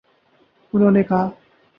[0.73, 1.29] انہوں نے کہا